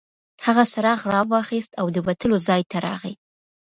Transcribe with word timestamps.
هغه 0.45 0.63
څراغ 0.73 0.99
راواخیست 1.15 1.71
او 1.79 1.85
د 1.95 1.97
وتلو 2.07 2.37
ځای 2.47 2.61
ته 2.71 2.77
راغی. 2.85 3.13